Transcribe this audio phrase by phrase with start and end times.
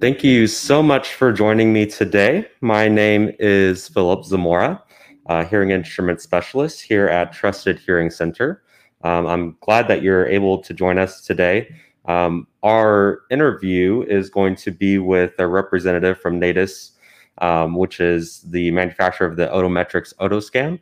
[0.00, 2.46] Thank you so much for joining me today.
[2.60, 4.80] My name is Philip Zamora,
[5.26, 8.62] a hearing instrument specialist here at Trusted Hearing Center.
[9.02, 11.74] Um, I'm glad that you're able to join us today.
[12.04, 16.92] Um, our interview is going to be with a representative from Natus,
[17.38, 20.80] um, which is the manufacturer of the Otometrics Otoscan.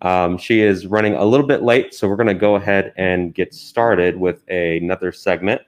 [0.00, 3.34] Um, she is running a little bit late, so we're going to go ahead and
[3.34, 5.60] get started with a, another segment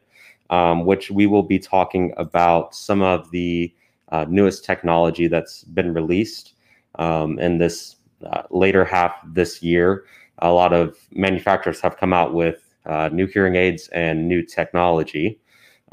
[0.51, 3.73] um, which we will be talking about some of the
[4.11, 6.55] uh, newest technology that's been released
[6.99, 10.05] um, in this uh, later half this year.
[10.39, 15.41] A lot of manufacturers have come out with uh, new hearing aids and new technology,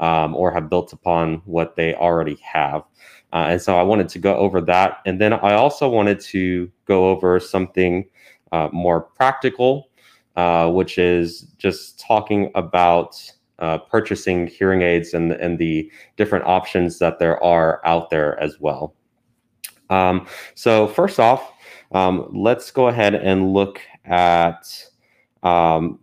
[0.00, 2.82] um, or have built upon what they already have.
[3.32, 5.00] Uh, and so I wanted to go over that.
[5.04, 8.08] And then I also wanted to go over something
[8.52, 9.90] uh, more practical,
[10.36, 13.20] uh, which is just talking about
[13.58, 18.60] uh, purchasing hearing aids and, and the different options that there are out there as
[18.60, 18.94] well.
[19.90, 21.52] Um, so first off,
[21.92, 24.66] um, let's go ahead and look at
[25.42, 25.98] um,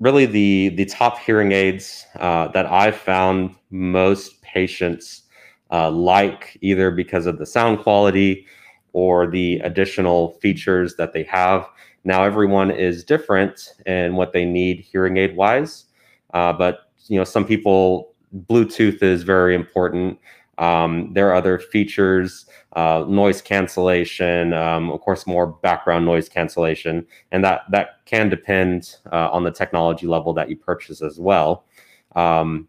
[0.00, 5.22] really the the top hearing aids uh, that I've found most patients
[5.70, 8.46] uh, like either because of the sound quality
[8.92, 11.66] or the additional features that they have.
[12.04, 15.85] Now everyone is different in what they need hearing aid wise.
[16.36, 18.14] Uh, but you know, some people
[18.50, 20.18] Bluetooth is very important.
[20.58, 27.06] Um, there are other features, uh, noise cancellation, um, of course, more background noise cancellation,
[27.32, 31.64] and that that can depend uh, on the technology level that you purchase as well.
[32.14, 32.68] Um,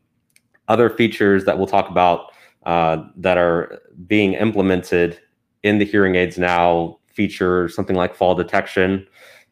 [0.70, 2.32] other features that we'll talk about
[2.66, 5.20] uh, that are being implemented
[5.64, 9.06] in the hearing aids now feature something like fall detection,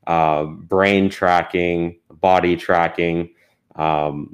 [0.08, 3.30] uh, brain tracking, body tracking,
[3.75, 4.29] um,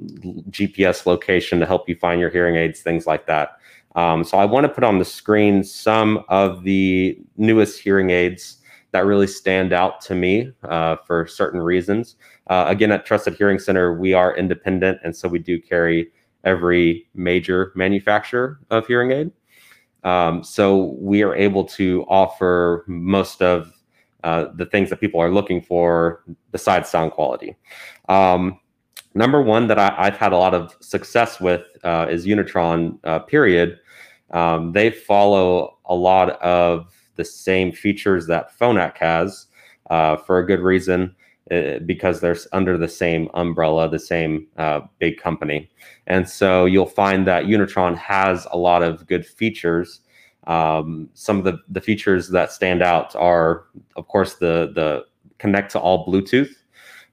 [0.50, 3.58] GPS location to help you find your hearing aids, things like that.
[3.94, 8.58] Um, so I want to put on the screen some of the newest hearing aids
[8.92, 12.16] that really stand out to me uh, for certain reasons.
[12.48, 16.10] Uh, again, at Trusted Hearing Center, we are independent, and so we do carry
[16.44, 19.32] every major manufacturer of hearing aid.
[20.04, 23.72] Um, so we are able to offer most of
[24.24, 27.56] uh, the things that people are looking for besides sound quality.
[28.08, 28.58] Um,
[29.14, 32.98] number one that I, have had a lot of success with uh, is Unitron.
[33.04, 33.78] Uh, period.
[34.30, 39.46] Um, they follow a lot of the same features that Phonak has
[39.90, 41.14] uh, for a good reason
[41.50, 45.70] uh, because they're under the same umbrella, the same uh, big company,
[46.06, 50.00] and so you'll find that Unitron has a lot of good features.
[50.46, 53.64] Um, some of the, the features that stand out are,
[53.96, 55.04] of course, the the
[55.38, 56.54] connect to all Bluetooth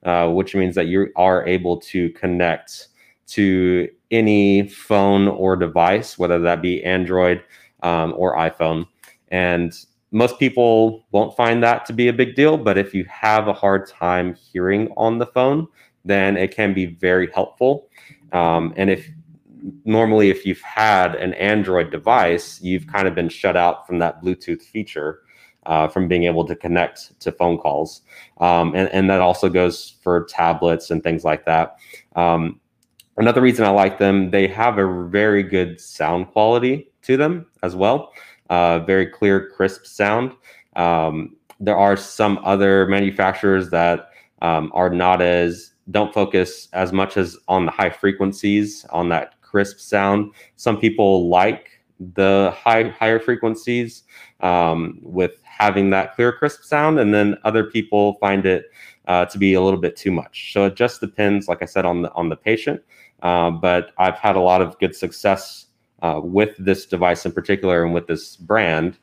[0.03, 2.87] uh, which means that you are able to connect
[3.27, 7.43] to any phone or device, whether that be Android
[7.83, 8.87] um, or iPhone.
[9.29, 9.73] And
[10.11, 13.53] most people won't find that to be a big deal, but if you have a
[13.53, 15.67] hard time hearing on the phone,
[16.05, 17.89] then it can be very helpful.
[18.31, 19.07] Um, and if
[19.85, 24.23] normally, if you've had an Android device, you've kind of been shut out from that
[24.23, 25.21] Bluetooth feature
[25.65, 28.01] uh, from being able to connect to phone calls.
[28.39, 31.77] Um, and, and that also goes for tablets and things like that.
[32.15, 32.59] Um,
[33.17, 37.75] another reason I like them, they have a very good sound quality to them as
[37.75, 38.13] well.
[38.49, 40.33] Uh, very clear, crisp sound.
[40.75, 44.09] Um, there are some other manufacturers that
[44.41, 49.41] um, are not as don't focus as much as on the high frequencies on that
[49.41, 50.31] crisp sound.
[50.55, 51.69] Some people like
[51.99, 54.03] the high higher frequencies
[54.39, 58.71] um, with having that clear, crisp sound, and then other people find it
[59.07, 60.53] uh, to be a little bit too much.
[60.53, 62.81] So it just depends, like I said, on the on the patient.
[63.21, 65.65] Uh, but I've had a lot of good success
[66.01, 68.97] uh, with this device in particular and with this brand.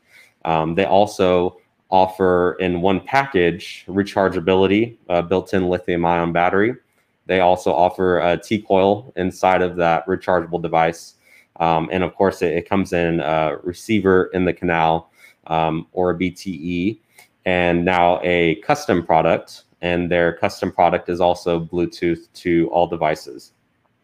[0.45, 1.57] Um, they also
[1.89, 6.75] offer in one package rechargeability, uh, built-in lithium-ion battery.
[7.27, 11.13] They also offer a T-coil inside of that rechargeable device.
[11.59, 15.11] Um, and of course, it, it, comes in a receiver in the canal
[15.47, 16.99] um, or a BTE,
[17.45, 19.63] and now a custom product.
[19.81, 23.53] And their custom product is also Bluetooth to all devices.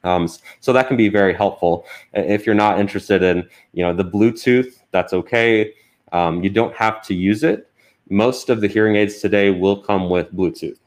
[0.03, 0.27] Um,
[0.59, 1.85] so that can be very helpful.
[2.13, 5.73] If you're not interested in, you know, the Bluetooth, that's okay.
[6.11, 7.69] Um, you don't have to use it.
[8.09, 10.77] Most of the hearing aids today will come with Bluetooth,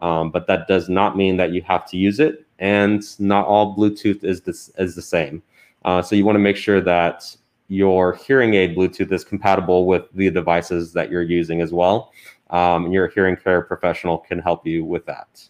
[0.00, 2.46] um, but that does not mean that you have to use it.
[2.60, 5.42] And not all Bluetooth is this is the same.
[5.84, 7.36] Uh, so you want to make sure that
[7.72, 12.12] your hearing aid Bluetooth is compatible with the devices that you're using as well.
[12.50, 15.42] Um, your hearing care professional can help you with that.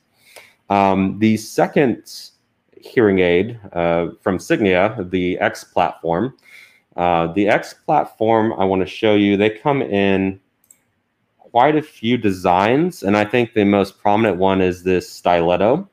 [0.71, 2.31] Um, the second
[2.81, 6.37] hearing aid uh, from Signia, the X platform.
[6.97, 10.41] Uh, the X platform, I want to show you, they come in
[11.39, 15.89] quite a few designs, and I think the most prominent one is this Styletto.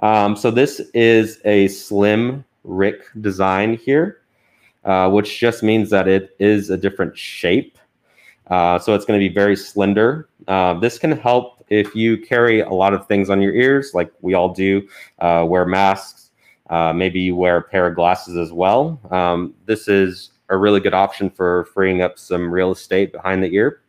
[0.00, 4.22] Um, so this is a slim RIC design here,
[4.86, 7.78] uh, which just means that it is a different shape.
[8.46, 10.28] Uh, so it's going to be very slender.
[10.48, 14.12] Uh, this can help if you carry a lot of things on your ears, like
[14.20, 14.86] we all do,
[15.18, 16.30] uh, wear masks,
[16.70, 19.00] uh, maybe you wear a pair of glasses as well.
[19.10, 23.52] Um, this is a really good option for freeing up some real estate behind the
[23.52, 23.80] ear.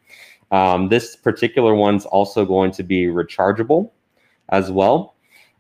[0.52, 3.92] Um, this particular one's also going to be rechargeable
[4.50, 5.16] as well.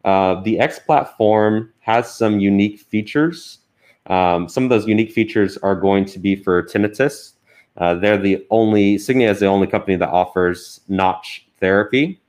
[0.05, 3.59] Uh, the X platform has some unique features.
[4.07, 7.33] Um, some of those unique features are going to be for tinnitus.
[7.77, 12.19] Uh, they're the only, Signia is the only company that offers notch therapy,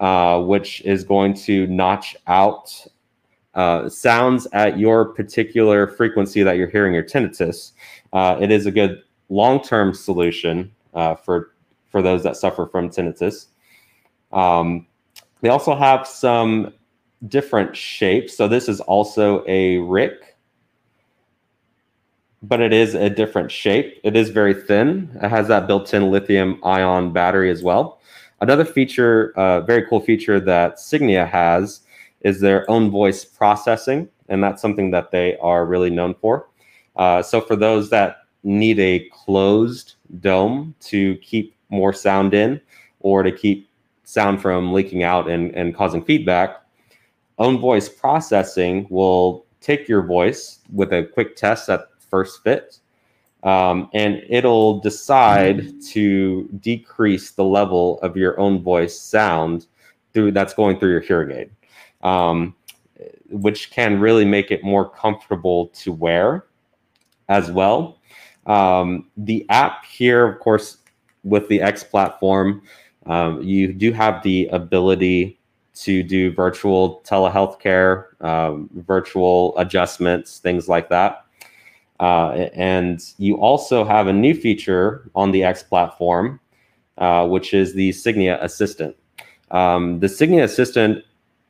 [0.00, 2.86] uh, which is going to notch out
[3.54, 7.72] uh, sounds at your particular frequency that you're hearing your tinnitus.
[8.12, 11.52] Uh, it is a good long-term solution uh, for
[11.90, 13.46] for those that suffer from tinnitus.
[14.32, 14.86] Um,
[15.40, 16.72] they also have some
[17.26, 18.36] different shapes.
[18.36, 20.29] So this is also a RIC,
[22.42, 24.00] but it is a different shape.
[24.02, 25.10] It is very thin.
[25.22, 28.00] It has that built-in lithium ion battery as well.
[28.40, 31.80] Another feature, uh, very cool feature that Signia has
[32.22, 36.48] is their own voice processing, and that's something that they are really known for.
[36.96, 42.60] Uh, so for those that need a closed dome to keep more sound in
[43.00, 43.68] or to keep
[44.04, 46.62] sound from leaking out and, and causing feedback,
[47.38, 52.78] own voice processing will take your voice with a quick test at first fit
[53.42, 59.66] um, and it'll decide to decrease the level of your own voice sound
[60.12, 61.50] through that's going through your hearing aid
[62.02, 62.54] um,
[63.30, 66.46] which can really make it more comfortable to wear
[67.28, 67.98] as well
[68.46, 70.78] um, the app here of course
[71.24, 72.62] with the X platform,
[73.06, 75.38] um, you do have the ability
[75.74, 81.24] to do virtual telehealth care, um, virtual adjustments, things like that.
[82.00, 86.40] Uh, and you also have a new feature on the X platform,
[86.96, 88.96] uh, which is the Signia Assistant.
[89.50, 91.04] Um, the Signia Assistant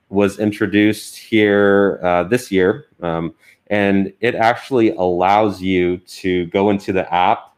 [0.09, 3.33] was introduced here uh, this year, um,
[3.69, 7.55] and it actually allows you to go into the app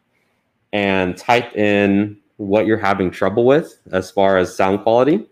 [0.74, 5.26] and type in what you're having trouble with as far as sound quality.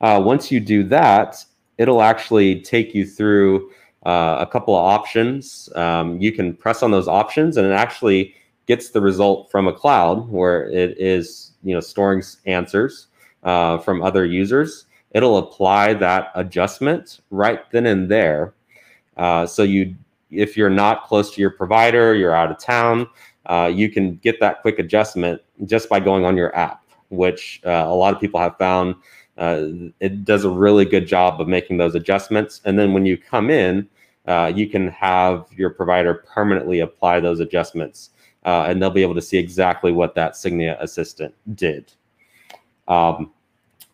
[0.00, 1.44] Uh, once you do that,
[1.76, 3.70] it'll actually take you through
[4.06, 5.68] uh, a couple of options.
[5.74, 8.34] Um, you can press on those options and it actually
[8.66, 13.08] gets the result from a cloud where it is you know storing answers
[13.42, 14.86] uh, from other users.
[15.12, 18.54] It'll apply that adjustment right then and there.
[19.16, 19.94] Uh, so you,
[20.30, 23.08] if you're not close to your provider, you're out of town,
[23.46, 27.70] uh, you can get that quick adjustment just by going on your app, which uh,
[27.70, 28.94] a lot of people have found
[29.40, 29.64] uh,
[30.00, 32.60] it does a really good job of making those adjustments.
[32.66, 33.88] And then when you come in,
[34.26, 38.10] uh, you can have your provider permanently apply those adjustments,
[38.44, 41.90] uh, and they'll be able to see exactly what that Signia assistant did.
[42.86, 43.32] Um,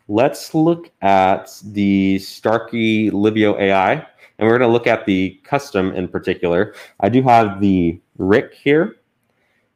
[0.09, 5.93] let's look at the Starkey Livio AI, and we're going to look at the custom
[5.93, 6.75] in particular.
[6.99, 8.97] I do have the RIC here.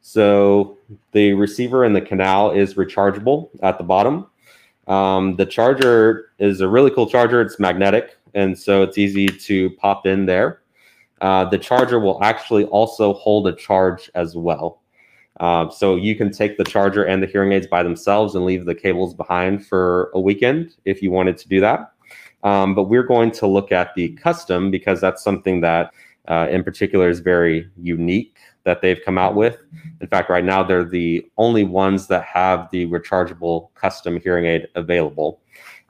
[0.02, 0.76] So
[1.12, 4.26] the receiver in the canal is rechargeable at the bottom.
[4.92, 7.40] Um, the charger is a really cool charger.
[7.40, 10.60] It's magnetic, and so it's easy to pop in there.
[11.22, 14.82] Uh, the charger will actually also hold a charge as well.
[15.40, 18.66] Uh, so you can take the charger and the hearing aids by themselves and leave
[18.66, 21.92] the cables behind for a weekend if you wanted to do that.
[22.42, 25.94] Um, but we're going to look at the custom because that's something that
[26.28, 29.58] uh, in particular is very unique that they've come out with.
[30.00, 34.68] In fact, right now they're the only ones that have the rechargeable custom hearing aid
[34.74, 35.40] available.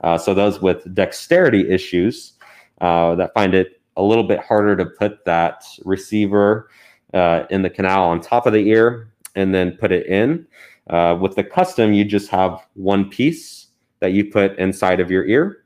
[0.01, 2.33] Uh, so those with dexterity issues
[2.81, 6.69] uh, that find it a little bit harder to put that receiver
[7.13, 10.45] uh, in the canal on top of the ear and then put it in.
[10.89, 13.67] Uh, with the custom, you just have one piece
[13.99, 15.63] that you put inside of your ear.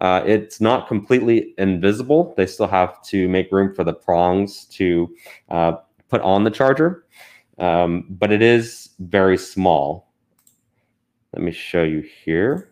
[0.00, 2.32] Uh, it's not completely invisible.
[2.36, 5.14] They still have to make room for the prongs to
[5.50, 5.72] uh,
[6.10, 7.04] put on the charger,
[7.58, 10.12] um, but it is very small.
[11.32, 12.70] Let me show you here.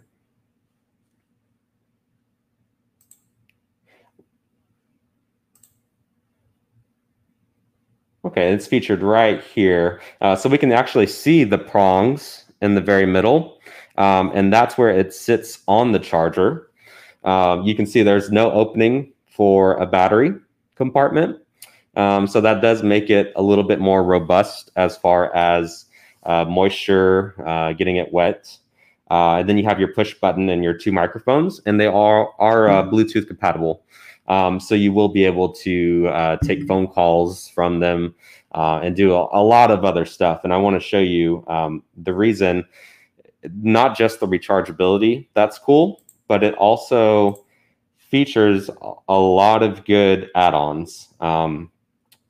[8.24, 10.00] Okay, it's featured right here.
[10.20, 13.58] Uh, so we can actually see the prongs in the very middle,
[13.96, 16.68] um, and that's where it sits on the charger.
[17.24, 20.34] Um, you can see there's no opening for a battery
[20.74, 21.38] compartment.
[21.98, 25.86] Um, so that does make it a little bit more robust as far as
[26.22, 28.56] uh, moisture, uh, getting it wet.
[29.10, 32.30] Uh, and then you have your push button and your two microphones, and they are,
[32.38, 33.82] are uh, Bluetooth compatible.
[34.28, 38.14] Um, so you will be able to uh, take phone calls from them
[38.52, 40.42] uh, and do a, a, lot of other stuff.
[40.44, 42.64] And I want to show you um, the reason,
[43.54, 47.46] not just the rechargeability, that's cool, but it also
[47.96, 48.70] features
[49.08, 51.08] a lot of good add-ons.
[51.20, 51.70] Um,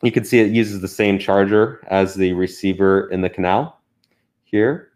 [0.03, 3.81] you can see it uses the same charger as the receiver in the canal
[4.45, 4.91] here.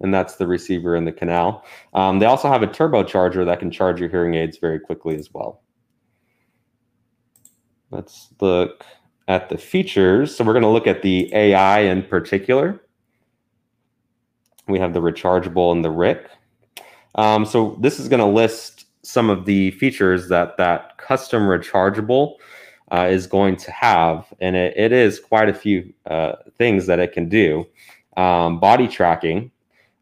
[0.00, 1.64] And that's the receiver in the canal.
[1.92, 5.32] Um, they also have a turbocharger that can charge your hearing aids very quickly as
[5.32, 5.62] well.
[7.90, 8.84] Let's look
[9.28, 10.34] at the features.
[10.34, 12.80] So we're going to look at the AI in particular.
[14.68, 16.30] We have the rechargeable and the RIC.
[17.16, 22.36] Um, so this is going to list some of the features that that custom rechargeable
[22.90, 26.98] uh, is going to have, and it, it is quite a few uh, things that
[26.98, 27.66] it can do.
[28.16, 29.50] Um, body tracking.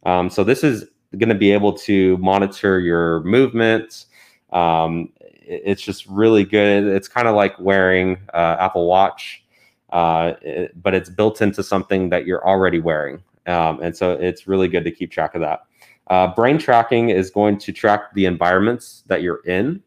[0.04, 4.06] Um, so this is going to be able to monitor your movements,
[4.52, 5.10] um,
[5.48, 6.84] it's just really good.
[6.84, 9.44] It's kind of like wearing uh, Apple Watch,
[9.90, 13.22] uh, it, but it's built into something that you're already wearing.
[13.46, 15.64] Um, and so it's really good to keep track of that.
[16.08, 19.82] Uh, brain tracking is going to track the environments that you're in.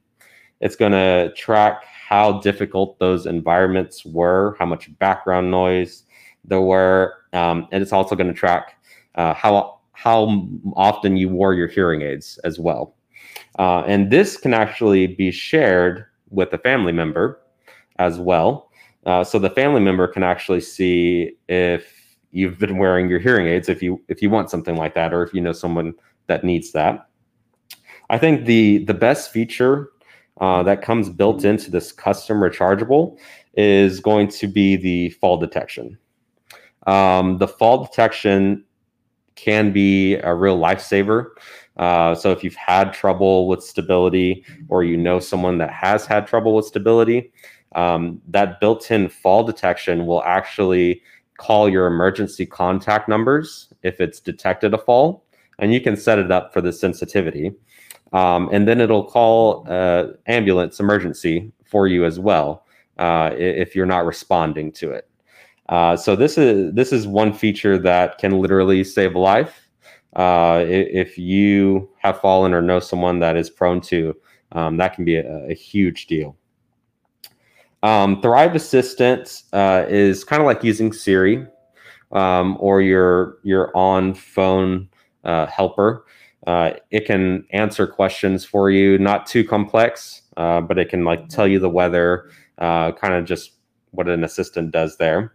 [0.62, 6.04] It's going to track how difficult those environments were, how much background noise
[6.44, 8.76] there were, um, and it's also going to track
[9.16, 12.96] uh, how how often you wore your hearing aids as well.
[13.60, 17.40] Uh, and this can actually be shared with a family member
[17.98, 18.70] as well.
[19.06, 23.70] Uh, so the family member can actually see if you've been wearing your hearing aids,
[23.70, 25.94] if you if you want something like that, or if you know someone
[26.28, 27.08] that needs that.
[28.10, 29.92] I think the the best feature
[30.42, 33.18] uh, that comes built into this custom rechargeable
[33.54, 35.98] is going to be the fall detection.
[36.88, 38.66] Um, the fall detection
[39.36, 41.28] can be a real lifesaver
[41.78, 46.28] uh, so if you've had trouble with stability or you know someone that has had
[46.28, 47.32] trouble with stability,
[47.76, 51.02] um, that built-in fall detection will actually
[51.38, 55.24] call your emergency contact numbers if it's detected a fall,
[55.60, 57.52] and you can set it up for the sensitivity.
[58.14, 62.66] Um, and then it'll call uh, ambulance emergency for you as well
[62.98, 65.08] uh, if you're not responding to it.
[65.70, 69.70] Uh, so this is this is one feature that can literally save a life
[70.16, 74.16] uh, if you have fallen or know someone that is prone to,
[74.52, 76.36] um, that can be a, a huge deal.
[77.84, 81.48] Um, Thrive Assistant uh, is kind of like using Siri
[82.12, 84.90] um, or your your on phone
[85.24, 86.06] uh, helper.
[86.48, 91.30] Uh, it can answer questions for you, not too complex, uh, but it can like
[91.30, 93.54] tell you the weather, uh, kind of just
[93.92, 95.34] what an assistant does there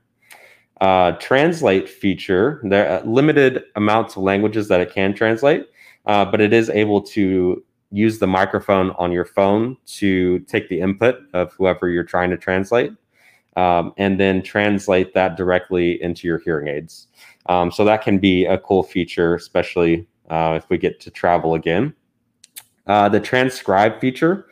[0.80, 2.60] uh, translate feature.
[2.64, 5.66] There are limited amounts of languages that it can translate,
[6.06, 10.80] uh, but it is able to use the microphone on your phone to take the
[10.80, 12.92] input of whoever you're trying to translate,
[13.56, 17.08] um, and then translate that directly into your hearing aids.
[17.46, 21.54] Um, so that can be a cool feature, especially uh, if we get to travel
[21.54, 21.95] again.
[22.87, 24.47] Uh, the transcribe feature.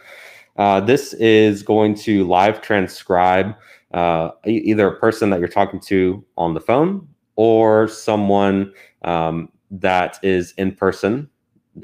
[0.56, 3.54] Uh, this is going to live transcribe
[3.92, 10.18] uh, either a person that you're talking to on the phone or someone um, that
[10.22, 11.28] is in person.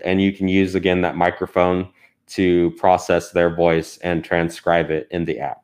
[0.05, 1.89] And you can use, again, that microphone
[2.29, 5.63] to process their voice and transcribe it in the app.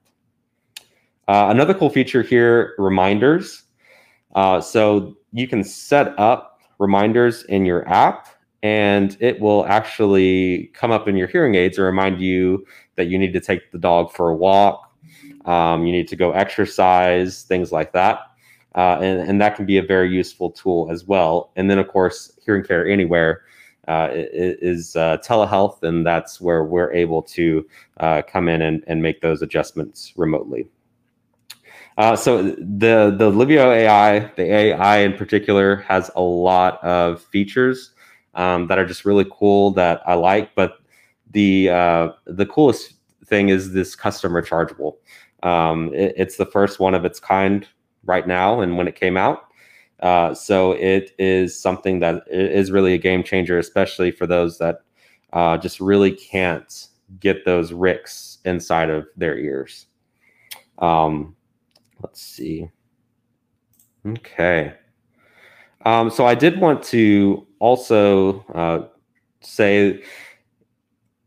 [1.28, 3.64] Uh, another cool feature here reminders.
[4.34, 8.28] Uh, so you can set up reminders in your app
[8.62, 12.66] and it will actually come up in your hearing aids and remind you
[12.96, 14.86] that you need to take the dog for a walk
[15.46, 18.20] um, you need to go exercise, things like that.
[18.74, 21.50] Uh, and, and that can be a very useful tool as well.
[21.56, 23.42] And then, of course, Hearing Care Anywhere
[23.88, 27.66] uh, is uh, telehealth, and that's where we're able to
[27.98, 30.68] uh, come in and, and make those adjustments remotely.
[31.96, 37.92] Uh, so the the Livio AI, the AI in particular, has a lot of features
[38.34, 40.54] um, that are just really cool that I like.
[40.54, 40.78] But
[41.30, 44.96] the uh, the coolest thing is this custom rechargeable.
[45.42, 47.66] Um, it, it's the first one of its kind
[48.04, 49.44] right now, and when it came out.
[50.00, 54.80] Uh, so it is something that is really a game changer, especially for those that
[55.32, 56.88] uh, just really can't
[57.20, 59.86] get those RICs inside of their ears.
[60.78, 61.35] Um,
[62.02, 62.68] let's see.
[64.06, 64.74] Okay.
[65.84, 68.88] Um, so I did want to also uh,
[69.40, 70.02] say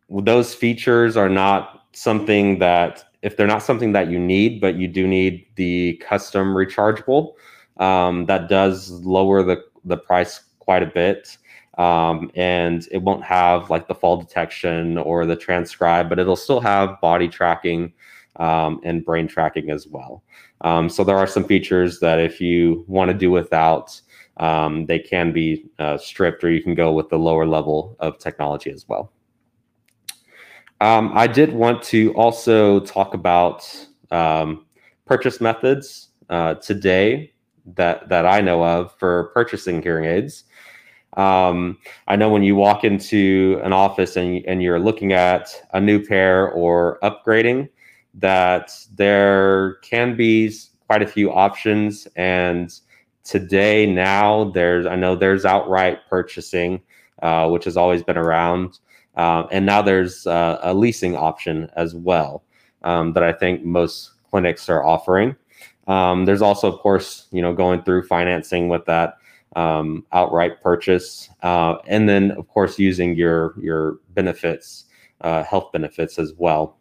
[0.09, 4.87] those features are not something that if they're not something that you need, but you
[4.87, 7.33] do need the custom rechargeable,
[7.77, 11.37] um, that does lower the the price quite a bit.
[11.77, 16.59] Um, and it won't have like the fall detection or the transcribe, but it'll still
[16.59, 17.93] have body tracking
[18.39, 20.23] um, and brain tracking as well.
[20.61, 24.01] Um, so there are some features that if you want to do without,
[24.37, 28.17] um, they can be uh, stripped, or you can go with the lower level of
[28.17, 29.11] technology as well.
[30.81, 34.65] Um, I did want to also talk about um,
[35.05, 37.33] purchase methods uh, today
[37.75, 40.45] that that I know of for purchasing hearing aids.
[41.17, 45.81] Um, I know when you walk into an office and, and you're looking at a
[45.81, 47.67] new pair or upgrading,
[48.19, 50.53] that there can be
[50.87, 52.07] quite a few options.
[52.15, 52.73] And
[53.23, 56.81] today, now, there's I know there's outright purchasing,
[57.21, 58.79] uh, which has always been around.
[59.15, 62.43] Um, and now there's uh, a leasing option as well
[62.83, 65.35] um, that I think most clinics are offering.
[65.87, 69.17] Um, there's also, of course, you know, going through financing with that
[69.55, 74.85] um, outright purchase, uh, and then, of course, using your your benefits,
[75.21, 76.78] uh, health benefits as well.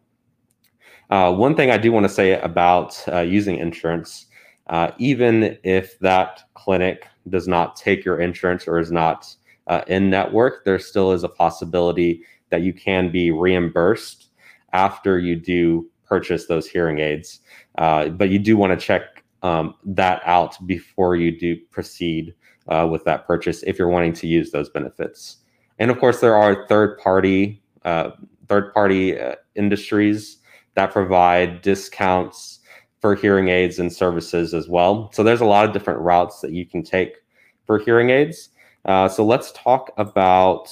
[1.10, 4.26] Uh, one thing I do want to say about uh, using insurance,
[4.68, 9.34] uh, even if that clinic does not take your insurance or is not
[9.68, 14.30] uh, in network, there still is a possibility that you can be reimbursed
[14.72, 17.40] after you do purchase those hearing aids.
[17.78, 22.34] Uh, but you do want to check um, that out before you do proceed
[22.68, 25.38] uh, with that purchase if you're wanting to use those benefits.
[25.78, 27.62] And of course, there are third party
[28.48, 29.18] third party
[29.54, 30.38] industries
[30.74, 32.60] that provide discounts
[33.00, 35.10] for hearing aids and services as well.
[35.12, 37.16] So there's a lot of different routes that you can take
[37.66, 38.50] for hearing aids.
[38.84, 40.68] Uh, so let's talk about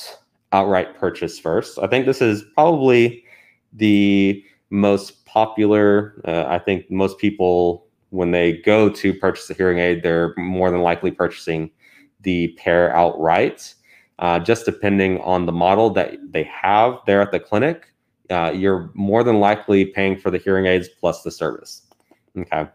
[0.53, 1.79] outright purchase first.
[1.79, 3.25] I think this is probably
[3.73, 6.21] the most popular.
[6.25, 10.71] Uh, I think most people, when they go to purchase a hearing aid, they're more
[10.71, 11.71] than likely purchasing
[12.23, 13.75] the pair outright.
[14.19, 17.93] Uh, just depending on the model that they have there at the clinic,
[18.31, 21.83] uh, you're more than likely paying for the hearing aids plus the service.
[22.37, 22.67] Okay.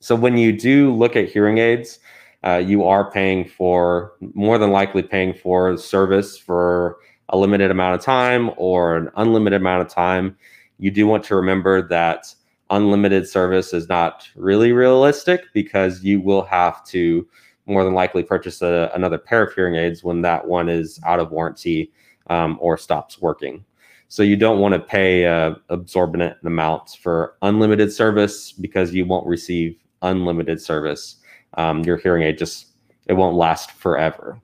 [0.00, 1.98] So when you do look at hearing aids,
[2.44, 7.94] uh, you are paying for more than likely paying for service for a limited amount
[7.94, 10.36] of time or an unlimited amount of time.
[10.78, 12.34] You do want to remember that
[12.70, 17.26] unlimited service is not really realistic because you will have to
[17.66, 21.20] more than likely purchase a, another pair of hearing aids when that one is out
[21.20, 21.92] of warranty
[22.28, 23.64] um, or stops working.
[24.12, 29.26] So you don't want to pay a absorbent amounts for unlimited service because you won't
[29.26, 31.16] receive unlimited service
[31.54, 32.66] um, your hearing aid just
[33.06, 34.38] it won't last forever.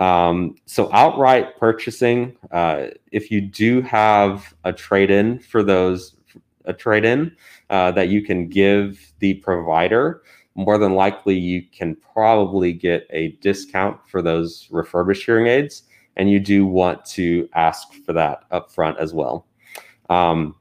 [0.00, 6.16] Um, so outright purchasing, uh, if you do have a trade-in for those,
[6.64, 7.36] a trade-in
[7.70, 10.22] uh, that you can give the provider,
[10.56, 15.84] more than likely you can probably get a discount for those refurbished hearing aids,
[16.18, 19.46] and you do want to ask for that upfront as well.
[20.10, 20.54] Um,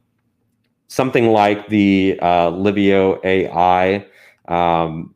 [0.87, 4.05] something like the uh, Livio AI.
[4.47, 5.13] Um,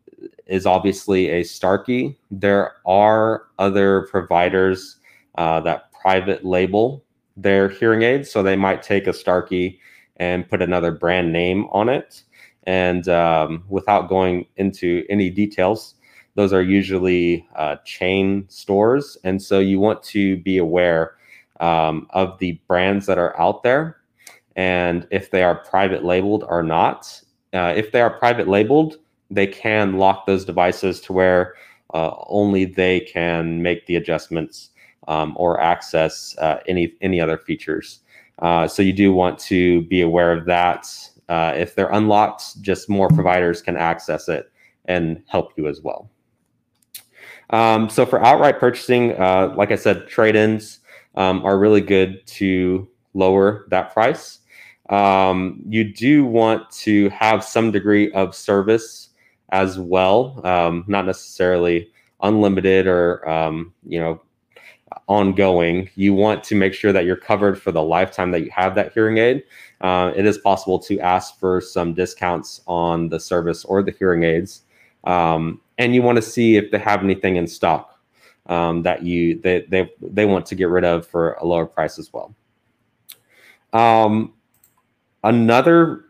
[0.52, 2.18] is obviously a Starkey.
[2.30, 4.98] There are other providers
[5.36, 7.04] uh, that private label
[7.38, 9.80] their hearing aids, so they might take a Starkey
[10.18, 12.24] and put another brand name on it.
[12.66, 15.96] And um, without going into any details,
[16.36, 21.16] those are usually uh, chain stores, and so you want to be aware
[21.60, 24.02] um, of the brands that are out there
[24.56, 27.22] and if they are private labeled or not.
[27.54, 28.98] Uh, if they are private labeled,
[29.30, 31.56] they can lock those devices to where
[31.94, 34.70] uh, only they can make the adjustments
[35.08, 38.00] um, or access uh, any any other features.
[38.40, 40.88] Uh, so you do want to be aware of that.
[41.30, 44.52] Uh, if they're unlocked, just more providers can access it
[44.86, 46.10] and help you as well.
[47.52, 50.80] Um, so for outright purchasing, uh, like I said, trade-ins
[51.16, 54.40] um, are really good to lower that price.
[54.90, 59.10] Um, you do want to have some degree of service
[59.50, 64.22] as well, um, not necessarily unlimited or um, you know
[65.08, 65.90] ongoing.
[65.96, 68.94] You want to make sure that you're covered for the lifetime that you have that
[68.94, 69.44] hearing aid.
[69.80, 74.24] Uh, it is possible to ask for some discounts on the service or the hearing
[74.24, 74.64] aids,
[75.06, 78.00] um, and you want to see if they have anything in stock
[78.48, 82.00] um, that you they, they they want to get rid of for a lower price
[82.00, 82.34] as well.
[83.74, 84.34] Um,
[85.24, 86.06] another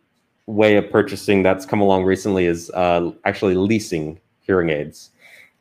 [0.45, 5.11] way of purchasing that's come along recently is uh, actually leasing hearing aids.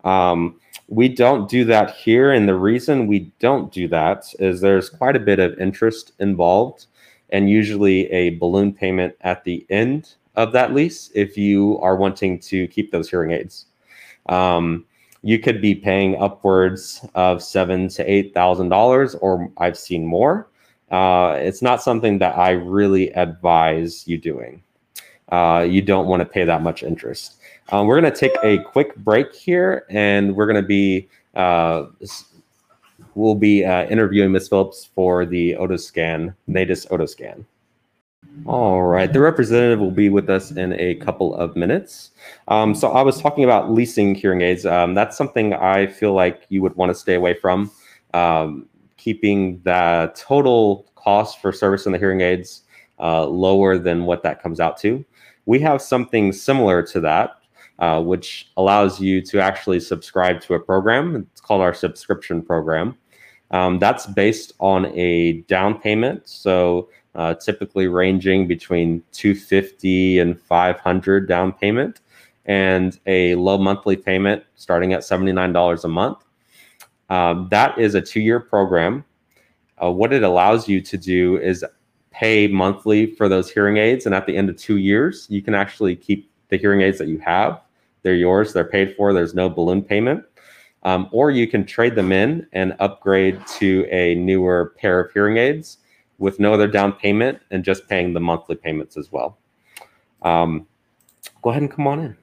[0.05, 2.33] Um, We don't do that here.
[2.37, 6.87] And the reason we don't do that is there's quite a bit of interest involved
[7.29, 12.40] and usually a balloon payment at the end of that lease if you are wanting
[12.51, 13.70] to keep those hearing aids.
[14.29, 14.85] Um,
[15.23, 20.49] you could be paying upwards of seven to eight thousand dollars, or I've seen more.
[20.91, 24.63] Uh, it's not something that I really advise you doing.
[25.31, 27.37] Uh, you don't want to pay that much interest.
[27.71, 31.87] Um, we're going to take a quick break here, and we're going to be uh,
[33.15, 37.45] we'll be uh, interviewing Miss Phillips for the Otoscan, Natus Otoscan.
[38.47, 42.11] All right, the representative will be with us in a couple of minutes.
[42.49, 44.64] Um, so I was talking about leasing hearing aids.
[44.64, 47.71] Um, that's something I feel like you would want to stay away from.
[48.14, 48.66] Um,
[48.97, 52.62] keeping the total cost for service servicing the hearing aids
[52.99, 55.05] uh, lower than what that comes out to.
[55.47, 57.37] We have something similar to that,
[57.79, 61.29] uh, which allows you to actually subscribe to a program.
[61.33, 62.97] It's called our subscription program.
[63.51, 66.29] Um, that's based on a down payment.
[66.29, 72.01] So uh, typically ranging between 250 and 500 down payment
[72.46, 76.25] and a low monthly payment starting at $79 a month.
[77.09, 79.05] Um, that is a two-year program.
[79.83, 81.64] Uh, what it allows you to do is
[82.11, 85.55] pay monthly for those hearing aids, and at the end of two years, you can
[85.55, 87.61] actually keep the hearing aids that you have.
[88.03, 88.53] They're yours.
[88.53, 89.12] They're paid for.
[89.12, 90.25] There's no balloon payment.
[90.83, 95.37] Um, or you can trade them in and upgrade to a newer pair of hearing
[95.37, 95.79] aids
[96.21, 99.39] with no other down payment and just paying the monthly payments as well.
[100.23, 100.69] Um,
[101.43, 102.17] go ahead and come on in.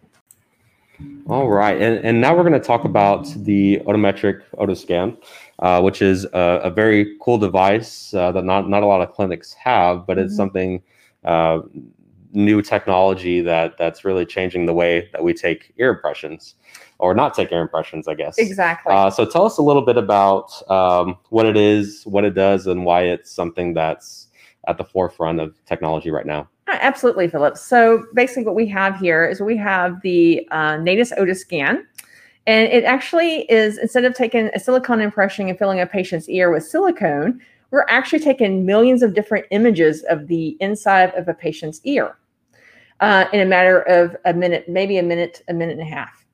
[1.27, 5.17] All right, and, and now we're going to talk about the Otometric Otoscan,
[5.59, 9.13] uh, which is a, a, very cool device uh, that not, not a lot of
[9.13, 10.37] clinics have, but it's mm-hmm.
[10.37, 10.83] something
[11.23, 11.59] uh,
[12.37, 16.53] new technology that that's really changing the way that we take ear impressions
[16.99, 18.37] or not take ear impressions, I guess.
[18.37, 18.93] Exactly.
[18.93, 22.67] Uh, so tell us a little bit about um, what it is, what it does,
[22.67, 24.27] and why it's something that's
[24.67, 26.47] at the forefront of technology right now.
[26.67, 27.57] Uh, absolutely, Philip.
[27.57, 31.83] So basically, what we have here is we have the uh, Natus Otoscan.
[32.45, 36.49] And it actually is instead of taking a silicone impression and filling a patient's ear
[36.49, 41.81] with silicone, we're actually taking millions of different images of the inside of a patient's
[41.83, 42.15] ear
[42.99, 46.25] uh, in a matter of a minute, maybe a minute, a minute and a half.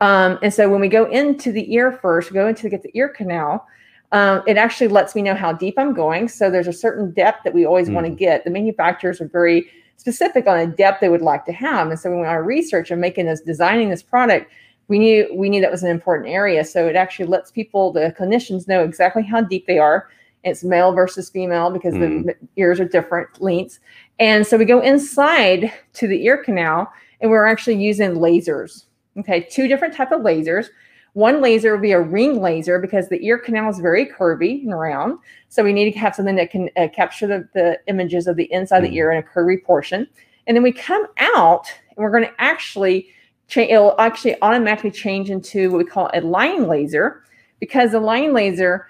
[0.00, 3.08] Um, and so when we go into the ear first, go into get the ear
[3.08, 3.66] canal,
[4.12, 6.28] um, it actually lets me know how deep I'm going.
[6.28, 7.94] So there's a certain depth that we always mm.
[7.94, 8.44] want to get.
[8.44, 11.88] The manufacturers are very specific on a depth they would like to have.
[11.88, 14.50] And so when we are research and making this, designing this product,
[14.86, 16.64] we knew we knew that was an important area.
[16.64, 20.08] So it actually lets people, the clinicians, know exactly how deep they are.
[20.44, 22.24] It's male versus female because mm.
[22.24, 23.80] the ears are different lengths.
[24.18, 28.84] And so we go inside to the ear canal, and we're actually using lasers
[29.18, 30.68] Okay, two different type of lasers.
[31.14, 34.78] One laser will be a ring laser because the ear canal is very curvy and
[34.78, 35.18] round.
[35.48, 38.50] So we need to have something that can uh, capture the, the images of the
[38.52, 38.84] inside mm.
[38.84, 40.06] of the ear in a curvy portion.
[40.46, 43.08] And then we come out and we're going to actually
[43.48, 47.24] change, it'll actually automatically change into what we call a line laser
[47.58, 48.86] because the line laser,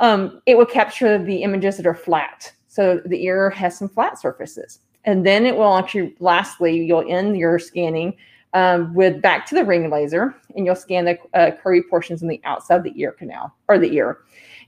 [0.00, 2.52] um, it will capture the images that are flat.
[2.72, 4.78] So the ear has some flat surfaces.
[5.04, 8.16] And then it will actually, lastly, you'll end your scanning
[8.54, 12.28] um, with back to the ring laser, and you'll scan the uh, curvy portions on
[12.28, 14.20] the outside of the ear canal or the ear.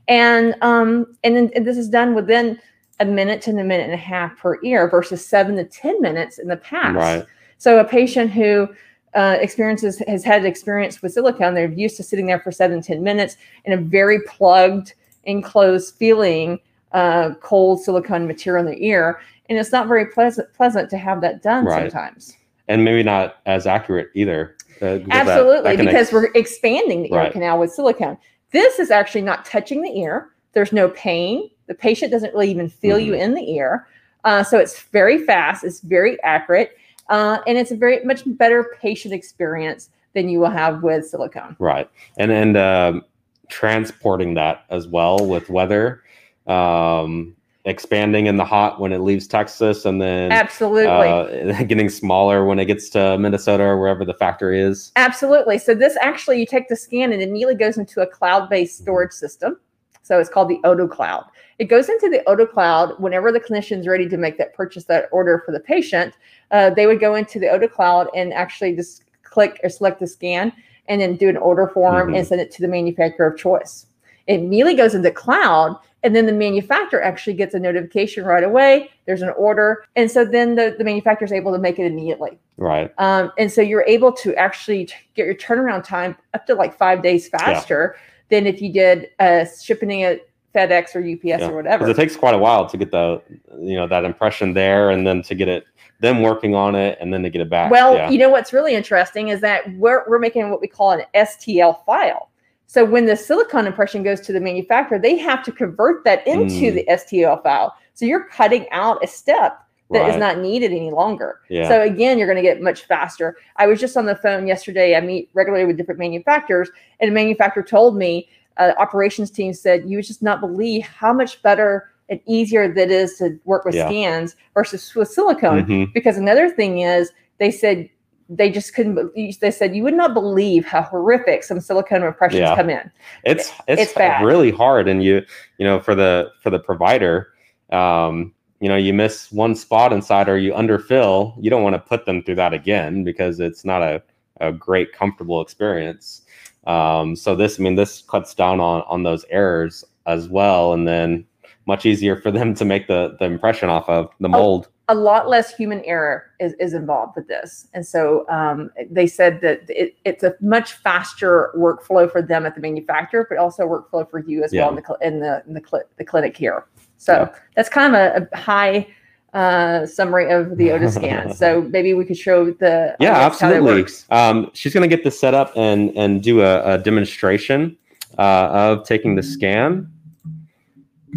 [0.06, 2.58] And um, and then and this is done within
[3.00, 6.36] a minute to a minute and a half per ear versus seven to ten minutes
[6.36, 6.96] in the past.
[6.96, 7.24] Right.
[7.56, 8.68] So a patient who
[9.14, 13.02] uh, experiences has had experience with silicone, they're used to sitting there for seven ten
[13.02, 14.92] minutes in a very plugged,
[15.24, 16.60] enclosed feeling
[16.94, 21.20] uh, cold silicone material in the ear, and it's not very pleasant pleasant to have
[21.20, 21.82] that done right.
[21.82, 22.36] sometimes
[22.68, 24.56] and maybe not as accurate either.
[24.80, 27.26] Uh, Absolutely, that, that because ex- we're expanding the right.
[27.26, 28.18] ear canal with silicone.
[28.50, 30.30] This is actually not touching the ear.
[30.52, 31.50] There's no pain.
[31.66, 33.06] The patient doesn't really even feel mm-hmm.
[33.06, 33.86] you in the ear.
[34.24, 35.64] Uh, so it's very fast.
[35.64, 36.76] It's very accurate,
[37.08, 41.56] uh, and it's a very much better patient experience than you will have with silicone.
[41.58, 43.04] Right, and and um,
[43.48, 46.03] transporting that as well with weather.
[46.46, 52.44] Um, expanding in the hot when it leaves Texas, and then absolutely uh, getting smaller
[52.44, 54.92] when it gets to Minnesota or wherever the factory is.
[54.96, 55.58] Absolutely.
[55.58, 59.12] So this actually, you take the scan and it immediately goes into a cloud-based storage
[59.12, 59.58] system.
[60.02, 61.24] So it's called the Oto Cloud.
[61.58, 65.08] It goes into the Oto Cloud whenever the clinician's ready to make that purchase, that
[65.12, 66.14] order for the patient.
[66.50, 70.06] Uh, they would go into the Oto Cloud and actually just click or select the
[70.06, 70.52] scan
[70.88, 72.16] and then do an order form mm-hmm.
[72.16, 73.86] and send it to the manufacturer of choice.
[74.26, 78.90] It immediately goes into cloud and then the manufacturer actually gets a notification right away.
[79.06, 79.84] There's an order.
[79.96, 82.38] And so then the, the manufacturer is able to make it immediately.
[82.58, 82.92] Right.
[82.98, 86.76] Um, and so you're able to actually t- get your turnaround time up to like
[86.76, 87.96] five days faster
[88.28, 91.48] than if you did uh, shipping it FedEx or UPS Yeah.
[91.48, 91.84] or whatever.
[91.84, 93.20] Because it takes quite a while to get the
[93.58, 95.64] you know that impression there, and then to get it
[96.00, 97.72] them working on it, and then to get it back.
[97.72, 98.10] Well, yeah.
[98.10, 101.84] you know what's really interesting is that we're, we're making what we call an STL
[101.84, 102.30] file.
[102.66, 106.70] So when the silicone impression goes to the manufacturer, they have to convert that into
[106.72, 106.74] Mm.
[106.74, 107.74] the STL file.
[107.94, 109.58] So you're cutting out a step
[109.90, 110.18] that is Right.
[110.20, 111.40] not needed any longer.
[111.48, 111.68] Yeah.
[111.68, 113.36] So again, you're going to get much faster.
[113.56, 114.96] I was just on the phone yesterday.
[114.96, 119.84] I meet regularly with different manufacturers, and a manufacturer told me, uh, operations team said,
[119.88, 123.74] you would just not believe how much better and easier that is to work with
[123.74, 123.88] Yeah.
[123.88, 125.64] scans versus with silicone.
[125.64, 125.92] Mhm.
[125.92, 127.88] Because another thing is, they said
[128.28, 129.12] they just couldn't.
[129.40, 132.56] They said you would not believe how horrific some silicone impressions Yeah.
[132.56, 132.90] come in.
[133.24, 134.24] it's it's, it's bad.
[134.24, 135.22] really hard and you
[135.58, 137.28] you know for the for the provider
[137.70, 141.78] um you know you miss one spot inside or you underfill you don't want to
[141.80, 144.02] put them through that again because it's not a,
[144.40, 146.22] a great comfortable experience
[146.66, 150.86] um so this i mean this cuts down on on those errors as well and
[150.86, 151.24] then
[151.66, 155.28] much easier for them to make the the impression off of the mold a lot
[155.30, 157.68] less human error is, is involved with this.
[157.72, 162.54] And so um, they said that it, it's a much faster workflow for them at
[162.54, 164.62] the manufacturer, but also workflow for you as Yeah.
[164.68, 166.66] well in the, in the, in the, cl- the clinic here.
[166.98, 167.38] So Yeah.
[167.56, 168.86] that's kind of a, a high
[169.32, 171.34] uh, summary of the Otoscan.
[171.34, 174.06] so maybe we could show the yeah audience how that absolutely works.
[174.10, 177.76] um, she's going to get this set up and and do a, a demonstration
[178.16, 179.90] uh, of taking the scan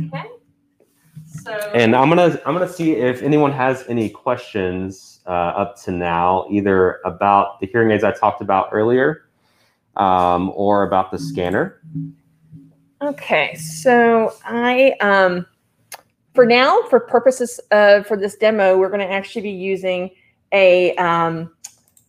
[0.08, 0.24] Okay.
[1.48, 5.92] So and i'm gonna i'm gonna see if anyone has any questions uh, up to
[5.92, 9.30] now either about the hearing aids i talked about earlier
[9.96, 11.82] um, or about the scanner
[13.00, 15.46] Okay, so I um
[16.34, 20.12] for now, for purposes of for this demo, we're going to actually be using
[20.52, 21.52] a um,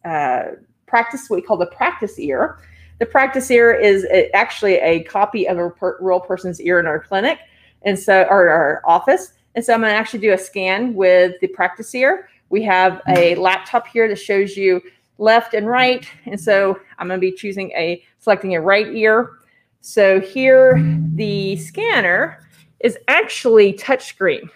[0.05, 0.43] uh,
[0.87, 2.59] practice what we call the practice ear.
[2.99, 7.01] The practice ear is actually a copy of a per, real person's ear in our
[7.01, 7.39] clinic,
[7.83, 9.33] and so or our office.
[9.55, 12.29] And so I'm going to actually do a scan with the practice ear.
[12.51, 14.81] We have a laptop here that shows you
[15.19, 19.33] left and right, and so I'm going to be choosing a selecting a right ear.
[19.81, 20.81] So here,
[21.15, 22.47] the scanner
[22.81, 24.49] is actually touchscreen.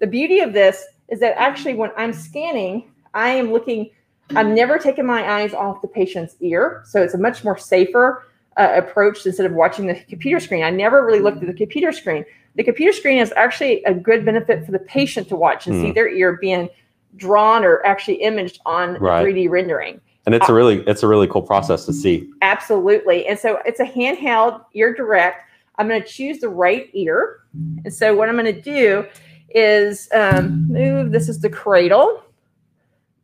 [0.00, 3.90] The beauty of this is that actually, when I'm scanning, I am looking.
[4.30, 8.26] I'm never taking my eyes off the patient's ear, so it's a much more safer
[8.56, 10.62] uh, approach instead of watching the computer screen.
[10.62, 12.24] I never really looked at the computer screen.
[12.56, 15.88] The computer screen is actually a good benefit for the patient to watch and see
[15.88, 15.94] Hmm.
[15.94, 16.68] their ear being
[17.16, 19.22] drawn or actually imaged on Right.
[19.24, 20.00] 3D rendering.
[20.26, 23.26] and it's a really it's a really cool process to see Absolutely.
[23.26, 25.44] And so it's a handheld ear direct.
[25.78, 27.40] I'm going to choose the right ear.
[27.84, 29.06] And so what I'm going to do
[29.54, 32.22] is um, move, this is the cradle.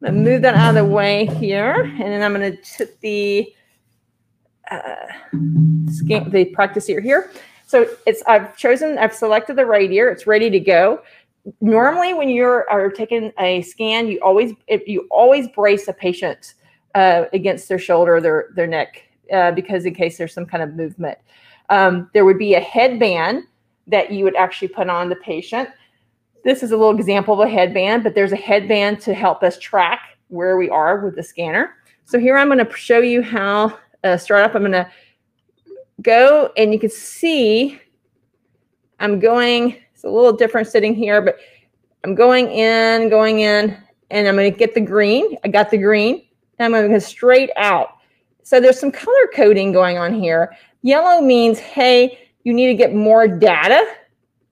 [0.02, 1.82] I'm going to move that out of the way here.
[1.82, 3.52] And then I'm going to put the
[4.70, 4.94] uh,
[5.90, 7.30] scan, the practice ear here.
[7.66, 10.08] So it's, I've chosen, I've selected the right ear.
[10.10, 11.02] It's ready to go.
[11.60, 16.54] Normally when you're are taking a scan, you always, if you always brace a patient
[16.94, 19.02] uh, against their shoulder, their their neck,
[19.32, 21.18] uh, because in case there's some kind of movement,
[21.68, 23.44] um, there would be a headband
[23.86, 25.68] that you would actually put on the patient.
[26.44, 29.58] This is a little example of a headband, but there's a headband to help us
[29.58, 31.74] track where we are with the scanner.
[32.04, 34.54] So here I'm going to show you how uh, start up.
[34.54, 34.90] I'm going to
[36.02, 37.80] go, and you can see
[38.98, 39.76] I'm going.
[39.94, 41.38] It's a little different sitting here, but
[42.04, 43.76] I'm going in, going in,
[44.10, 45.36] and I'm going to get the green.
[45.44, 46.24] I got the green.
[46.58, 47.96] I'm going to go straight out.
[48.42, 50.56] So there's some color coding going on here.
[50.82, 53.84] Yellow means, hey, you need to get more data.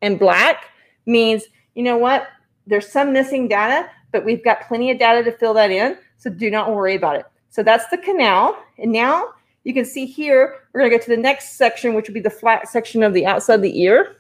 [0.03, 0.65] And black
[1.07, 2.29] means, you know what?
[2.67, 5.97] There's some missing data, but we've got plenty of data to fill that in.
[6.17, 7.27] So do not worry about it.
[7.51, 8.59] So that's the canal.
[8.79, 9.29] And now
[9.65, 12.21] you can see here, we're going to get to the next section, which would be
[12.21, 14.17] the flat section of the outside of the ear.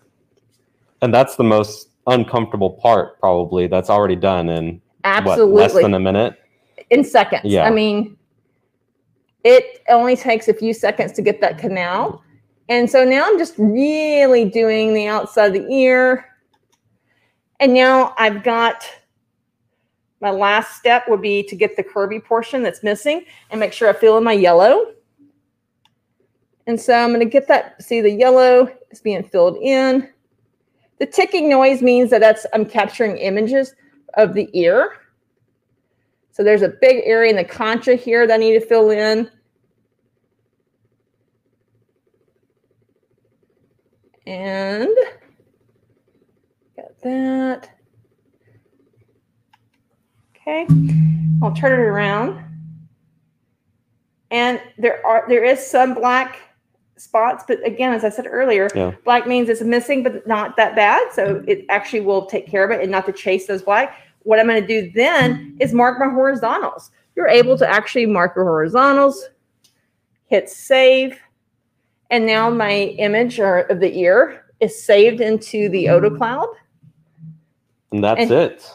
[1.02, 5.52] and that's the most uncomfortable part probably that's already done in Absolutely.
[5.52, 6.38] what less than a minute
[6.90, 7.44] in seconds.
[7.44, 7.64] Yeah.
[7.64, 8.16] I mean,
[9.42, 12.22] it only takes a few seconds to get that canal.
[12.68, 16.26] And so now I'm just really doing the outside of the ear.
[17.60, 18.84] And now I've got
[20.20, 23.90] my last step would be to get the curvy portion that's missing and make sure
[23.90, 24.94] I fill in my yellow.
[26.66, 30.08] And so I'm going to get that, see the yellow is being filled in.
[30.98, 33.74] The ticking noise means that that's I'm capturing images
[34.14, 34.96] of the ear.
[36.30, 39.30] So there's a big area in the concha here that I need to fill in.
[44.26, 44.88] And
[46.76, 47.70] got that.
[50.36, 50.66] Okay.
[51.42, 52.42] I'll turn it around.
[54.30, 56.38] And there are there is some black
[56.96, 58.92] spots, but again, as I said earlier, Yeah.
[59.04, 61.12] black means it's missing, but not that bad.
[61.12, 61.48] So mm-hmm.
[61.48, 63.96] it actually will take care of it and not to chase those black.
[64.22, 66.90] What I'm going to do then is mark my horizontals.
[67.16, 69.28] You're able to actually mark your horizontals,
[70.26, 71.18] hit save,
[72.10, 75.94] and now my image or of the ear is saved into the mm-hmm.
[75.94, 76.48] Oto cloud.
[77.92, 78.70] And that's And- it.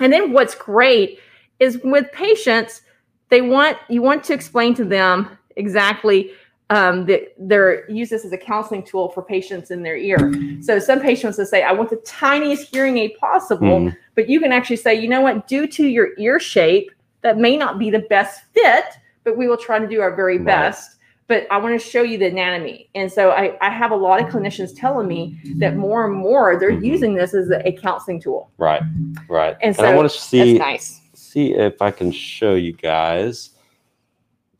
[0.00, 1.18] And then what's great
[1.58, 2.80] is with patients,
[3.28, 6.32] they want you want to explain to them exactly
[6.70, 10.32] um, that they're use this as a counseling tool for patients in their ear.
[10.62, 13.96] So some patients will say, "I want the tiniest hearing aid possible," Mhm.
[14.14, 15.46] but you can actually say, "You know what?
[15.48, 16.90] Due to your ear shape,
[17.22, 18.84] that may not be the best fit,
[19.24, 20.46] but we will try to do our very Right.
[20.46, 22.88] best." But I want to show you the anatomy.
[22.96, 26.56] And so I, I have a lot of clinicians telling me that more and more
[26.58, 26.84] they're Mhm.
[26.84, 28.50] using this as a, a counseling tool.
[28.58, 28.82] Right.
[29.28, 29.56] Right.
[29.62, 31.00] And I so I want to see nice.
[31.14, 33.50] see if I can show you guys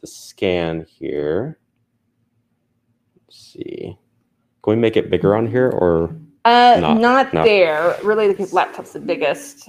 [0.01, 1.59] the scan here.
[3.55, 3.97] Let's see.
[4.63, 7.45] Can we make it bigger on here or Uh, Not- not, no.
[7.45, 7.97] there.
[8.03, 9.69] Really, the laptop's the biggest.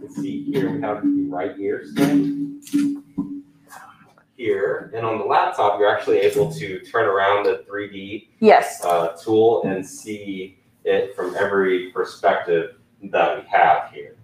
[0.00, 2.60] Let's see here we have the right ear scan.
[4.36, 8.84] Here and on the laptop, you're actually able to turn around the 3D Yes.
[8.84, 14.16] uh, tool and see it from every perspective that we have here.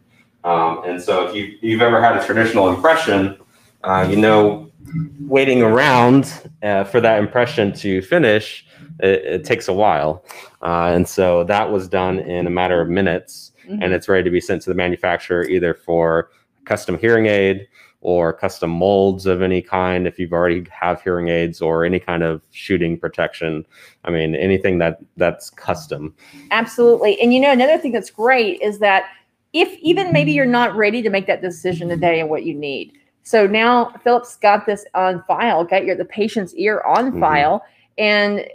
[0.42, 3.38] Um, and so, if you, you've ever had a traditional impression,
[3.84, 4.72] uh, you know,
[5.20, 6.32] waiting around
[6.64, 8.66] uh, for that impression to finish,
[9.00, 10.24] it, it takes a while.
[10.62, 13.78] Uh, and so, that was done in a matter of minutes, Mhm.
[13.82, 16.30] and it's ready to be sent to the manufacturer either for
[16.64, 17.66] custom hearing aid
[18.00, 22.22] or custom molds of any kind if you've already have hearing aids or any kind
[22.22, 23.66] of shooting protection
[24.04, 26.14] i mean anything that that's custom
[26.52, 27.20] Absolutely.
[27.20, 29.06] And you know, another thing that's great is that
[29.52, 32.92] if even maybe you're not ready to make that decision today and what you need.
[33.24, 37.20] So now Philip's got this on file, got your the patient's ear on Mhm.
[37.20, 37.64] file.
[37.98, 38.46] And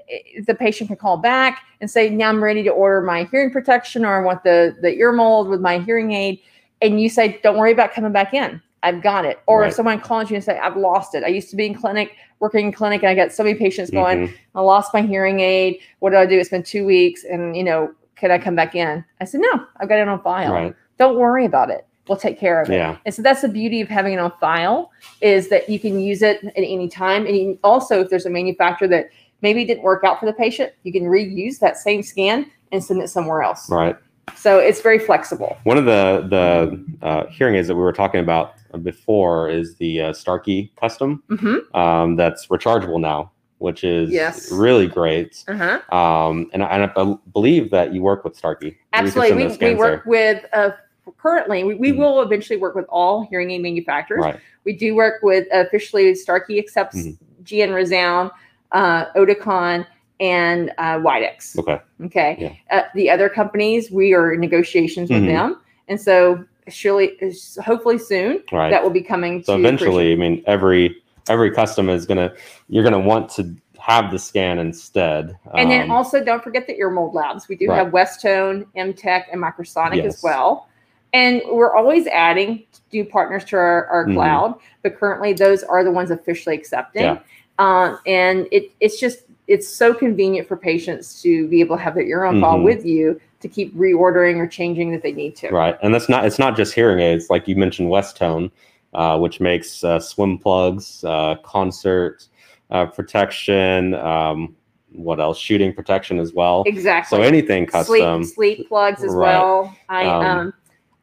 [0.47, 4.05] the patient can call back and say, Now I'm ready to order my hearing protection
[4.05, 6.39] or I want the, the ear mold with my hearing aid.
[6.81, 8.61] And you say, Don't worry about coming back in.
[8.83, 9.39] I've got it.
[9.47, 9.67] Or Right.
[9.69, 11.23] if someone calls you and say, I've lost it.
[11.23, 13.89] I used to be in clinic, working in clinic, and I got so many patients
[13.89, 14.33] going, Mhm.
[14.55, 15.79] I lost my hearing aid.
[15.99, 16.37] What do I do?
[16.37, 19.03] It's been two weeks, and you know, can I come back in?
[19.21, 20.53] I said, no, I've got it on file.
[20.53, 21.85] right Don't worry about it.
[22.09, 22.73] We'll take care of it.
[22.73, 26.01] yeah And so that's the beauty of having it on file is that you can
[26.01, 27.25] use it at any time.
[27.25, 29.07] And also, if there's a manufacturer that
[29.43, 32.99] maybe didn't work out for the patient, you can reuse that same scan and send
[33.01, 33.69] it somewhere else.
[33.69, 33.95] right
[34.35, 35.57] So it's very flexible.
[35.65, 40.01] one of the the uh, hearing aids that we were talking about before is the
[40.01, 43.29] uh, starkey custom hmm um, that's rechargeable now
[43.59, 44.51] which is Yes.
[44.51, 45.77] really great Uh-huh.
[45.99, 49.45] um, and, I- and i believe that you work with starkey Absolutely.
[49.45, 50.71] We, we work with, uh,
[51.17, 51.97] currently, we, we Mhm.
[51.97, 54.21] will eventually work with all hearing aid manufacturers.
[54.27, 57.17] right We do work with officially Starkey accepts Mhm.
[57.47, 58.31] GN Resound,
[58.73, 59.85] uh, Oticon,
[60.19, 61.57] and uh, Widex.
[61.57, 62.61] okay Okay.
[62.71, 65.27] Uh, the other companies, we are in negotiations with Mhm.
[65.27, 67.17] them, and so surely,
[67.63, 69.43] hopefully soon, right that will be coming.
[69.43, 70.95] So to eventually, I mean, every
[71.29, 72.33] every custom is gonna
[72.69, 75.37] you're gonna want to have the scan instead.
[75.55, 77.49] And then Um, also don't forget the ear mold labs.
[77.49, 77.79] We do Right.
[77.79, 80.05] have Westone, MTech, and Microsonic Yes.
[80.05, 80.67] as well.
[81.11, 84.13] And we're always adding new partners to our, our Mhm.
[84.15, 87.03] cloud, but currently those are the ones officially accepting.
[87.03, 87.17] Yeah.
[87.59, 91.95] Um, and it, it's just it's so convenient for patients to be able to have
[91.95, 92.63] their ear on file Mhm.
[92.63, 95.49] with you to keep reordering or changing that they need to.
[95.49, 97.29] right, and that's not it's not just hearing aids.
[97.29, 98.51] Like you mentioned, Westone,
[98.93, 102.27] uh, which makes uh, swim plugs, uh, concert
[102.71, 103.93] uh, protection.
[103.95, 104.55] Um,
[104.93, 105.37] what else?
[105.37, 106.63] Shooting protection as well.
[106.65, 107.17] Exactly.
[107.17, 108.23] So anything custom.
[108.23, 109.37] Sleep, sleep plugs as Right.
[109.37, 109.77] well.
[109.89, 110.53] I Um, um,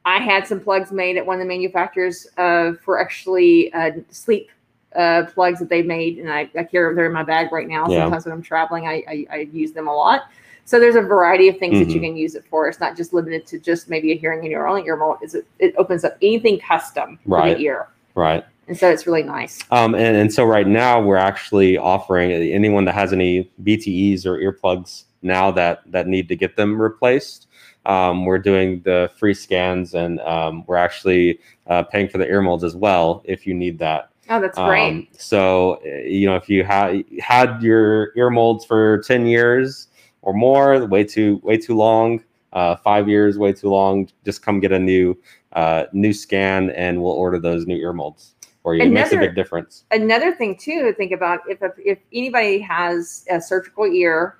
[0.07, 4.51] I had some plugs made at one of the manufacturers uh, for actually uh, sleep
[4.97, 6.97] uh, plugs that they made, and I, I carry them.
[6.97, 7.89] They're in my bag right now.
[7.89, 8.05] Yeah.
[8.05, 10.23] Sometimes when I'm traveling, I, I, I use them a lot.
[10.65, 12.05] So there's a variety of things that you Mhm.
[12.05, 12.69] can use it for.
[12.69, 15.19] It's not just limited to just maybe a hearing in your own ear mold.
[15.23, 17.53] It's, it opens up anything custom right.
[17.53, 18.45] for the ear, Right.
[18.69, 19.59] and so it's really nice.
[19.73, 24.39] Um, and, and so right now we're actually offering anyone that has any BTEs or
[24.39, 27.49] earplugs now that that need to get them replaced.
[27.87, 32.43] Um, we're doing the free scans and um, we're actually uh, paying for the ear
[32.43, 34.10] molds as well if you need that.
[34.31, 34.89] Oh, that's great.
[34.91, 39.89] Um, so uh, you know if you had had your ear molds for ten years
[40.23, 42.23] or more, way too way too long.
[42.53, 44.09] Uh, five years, way too long.
[44.25, 45.17] Just come get a new
[45.53, 48.83] uh, new scan, and we'll order those new ear molds for you.
[48.83, 49.85] it makes a big difference.
[49.91, 54.37] another thing too to think about if if anybody has a surgical ear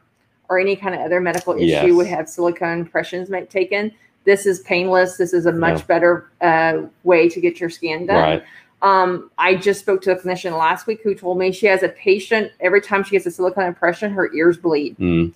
[0.49, 1.93] or any kind of other medical issue Yes.
[1.95, 3.91] would have silicone impressions ma- taken
[4.25, 5.85] this is painless this is a much Yeah.
[5.87, 8.43] better uh, way to get your scan done Right.
[8.83, 11.89] Um, I just spoke to a clinician last week who told me she has a
[11.91, 14.97] patient every time she gets a silicone impression, her ears bleed.
[14.99, 15.33] Mm,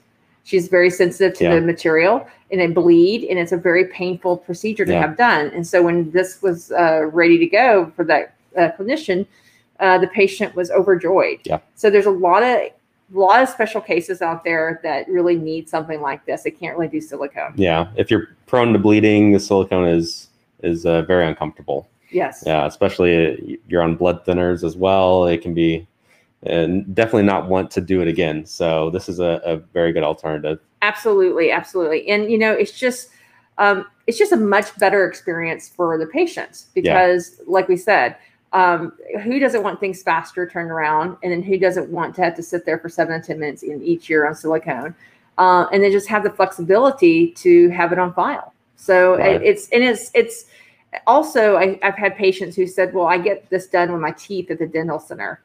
[0.47, 1.55] She's very sensitive to Yeah.
[1.55, 5.01] the material and they bleed, and it's a very painful procedure to Yeah.
[5.01, 5.51] have done.
[5.55, 9.27] And so when this was uh, ready to go for that uh, clinician,
[9.81, 11.41] uh, the patient was overjoyed.
[11.45, 11.59] Yeah.
[11.77, 12.61] So there's a lot of
[13.13, 16.43] lot of special cases out there that really need something like this.
[16.43, 17.53] They can't really do silicone.
[17.57, 17.89] yeah.
[17.97, 20.29] If you're prone to bleeding, the silicone is
[20.63, 21.87] is uh, very uncomfortable.
[22.15, 22.45] Yes.
[22.47, 25.27] Yeah, especially you're on blood thinners as well.
[25.27, 25.87] It can be
[26.45, 28.47] and definitely not want to do it again.
[28.47, 30.61] So this is a, a very good alternative.
[30.83, 32.09] Absolutely, absolutely.
[32.09, 33.09] And you know, it's just
[33.59, 38.17] um, it's just a much better experience for the patients because, like we said,
[38.53, 38.93] um,
[39.23, 42.43] who doesn't want things faster turned around, and then who doesn't want to have to
[42.43, 44.95] sit there for seven to ten minutes in each year on silicone,
[45.39, 48.53] uh, and then just have the flexibility to have it on file.
[48.77, 49.43] So Right.
[49.43, 50.47] it's and it's it's
[51.07, 54.51] also I, I've had patients who said, "Well, I get this done with my teeth
[54.51, 55.41] at the dental center."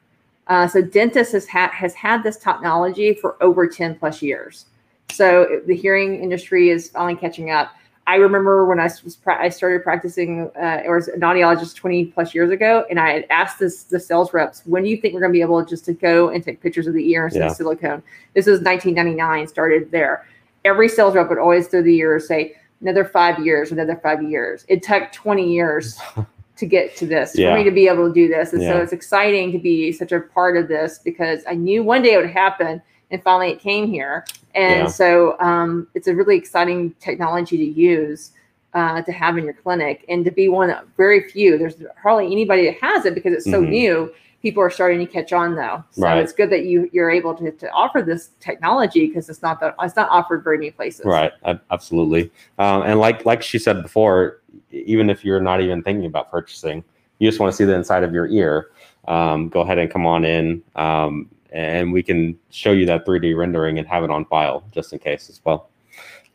[0.48, 4.66] Uh, so dentist has had has had this technology for over ten plus years.
[5.10, 7.72] So the hearing industry is finally catching up.
[8.06, 12.06] I remember when I was pra- I started practicing uh, or as an audiologist 20
[12.06, 15.14] plus years ago, and I had asked this the sales reps, "When do you think
[15.14, 17.40] we're going to be able just to go and take pictures of the ear instead
[17.40, 17.50] Yeah.
[17.50, 18.02] of silicone?"
[18.34, 19.46] This was 1999.
[19.46, 20.26] Started there.
[20.64, 24.64] Every sales rep would always through the years say, "Another five years, another five years."
[24.68, 25.98] It took 20 years
[26.56, 27.52] to get to this Yeah.
[27.52, 30.12] for me to be able to do this, and so it's exciting to be such
[30.12, 33.60] a part of this because I knew one day it would happen, and finally it
[33.60, 34.24] came here.
[34.54, 34.86] And Yeah.
[34.86, 38.32] so um, it's a really exciting technology to use
[38.72, 41.58] uh, to have in your clinic and to be one of very few.
[41.58, 43.68] There's hardly anybody that has it because it's so Mhm.
[43.68, 44.12] new.
[44.42, 45.84] People are starting to catch on though.
[45.90, 46.18] So Right.
[46.18, 49.74] it's good that you you're able to, to offer this technology because it's not that
[49.82, 51.04] it's not offered very many places.
[51.04, 51.32] Right,
[51.70, 52.30] absolutely.
[52.58, 56.82] Um, and like like she said before, even if you're not even thinking about purchasing,
[57.18, 58.70] you just want to see the inside of your ear.
[59.08, 63.36] Um, go ahead and come on in, um, and we can show you that 3D
[63.36, 65.68] rendering and have it on file just in case as well.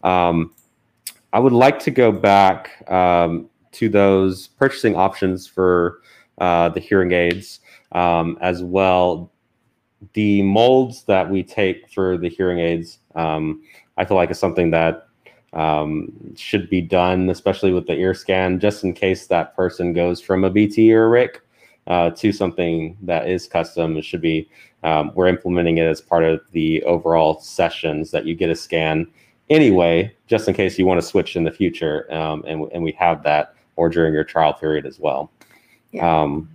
[0.03, 0.53] Um,
[1.33, 6.01] I would like to go back um, to those purchasing options for
[6.37, 7.59] uh, the hearing aids
[7.95, 9.31] um, as well.
[10.13, 13.63] The molds that we take for the hearing aids, um,
[13.97, 15.07] I feel like is something that
[15.53, 20.21] um, should be done, especially with the ear scan, just in case that person goes
[20.21, 21.41] from a BT or a RIC
[21.87, 23.97] uh, to something that is custom.
[23.97, 24.49] It should be
[24.83, 29.07] um, we're implementing it as part of the overall sessions that you get a scan
[29.49, 32.91] anyway, just in case you want to switch in the future, um, and and we
[32.91, 35.31] have that or during your trial period as well.
[35.91, 36.21] Yeah.
[36.21, 36.49] Um,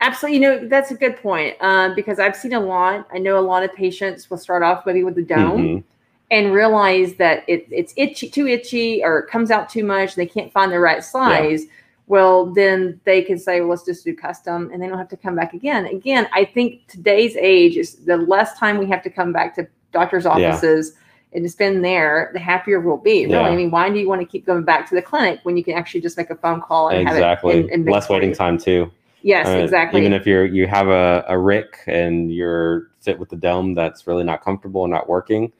[0.00, 0.38] Absolutely.
[0.38, 3.06] You know, that's a good point uh, because I've seen a lot.
[3.12, 5.84] I know a lot of patients will start off maybe with the dome mhm,
[6.30, 10.16] and realize that it, it's itchy, too itchy, or it comes out too much.
[10.16, 11.66] And they can't find the right size.
[12.06, 15.16] Well, then they can say, well, let's just do custom and they don't have to
[15.16, 15.86] come back again.
[15.86, 19.68] Again, I think today's age is the less time we have to come back to
[19.92, 20.94] doctor's offices
[21.32, 23.26] and to spend there, the happier we'll be.
[23.26, 23.34] Really.
[23.34, 23.42] Yeah.
[23.42, 25.62] I mean, why do you want to keep going back to the clinic when you
[25.62, 27.54] can actually just make a phone call and have exactly.
[27.54, 28.90] it and, and Less waiting time too.
[29.22, 30.00] Yes, Uh, exactly.
[30.00, 34.06] Even if you're you have a, a RIC and you're sit with the dome that's
[34.06, 35.52] really not comfortable and not working,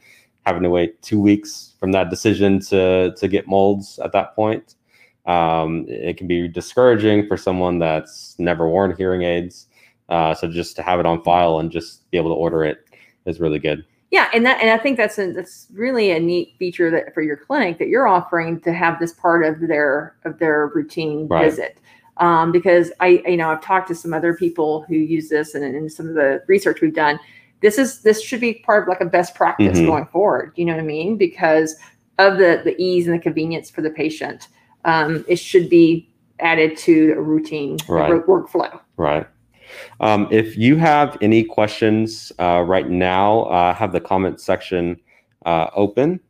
[0.47, 4.77] having to wait two weeks from that decision to to get molds at that point,
[5.27, 9.67] um, it can be discouraging for someone that's never worn hearing aids.
[10.09, 12.85] Uh, so just to have it on file and just be able to order it
[13.27, 13.85] is really good.
[14.11, 17.23] Yeah, and that and I think that's a, that's really a neat feature that for
[17.23, 21.45] your clinic that you're offering to have this part of their of their routine Right.
[21.45, 21.79] visit.
[22.21, 25.65] Um, because I you know I've talked to some other people who use this and
[25.65, 27.19] in some of the research we've done.
[27.63, 29.87] This is this should be part of like a best practice Mhm.
[29.87, 30.53] going forward.
[30.57, 31.17] You know what I mean?
[31.17, 31.77] Because
[32.19, 34.49] of the the ease and the convenience for the patient,
[34.85, 36.09] um, it should be
[36.41, 38.09] added to a routine Right.
[38.11, 38.81] work- workflow.
[38.97, 39.27] Right.
[40.01, 44.99] Um, if you have any questions uh, right now, uh, have the comment section
[45.47, 46.21] uh, open.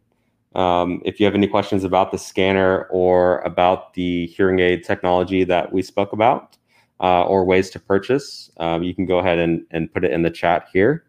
[0.55, 5.45] Um, if you have any questions about the scanner or about the hearing aid technology
[5.45, 6.57] that we spoke about
[7.01, 10.23] uh, or ways to purchase, um, you can go ahead and, and put it in
[10.23, 11.05] the chat here.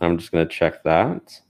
[0.00, 1.40] I'm just going to check that.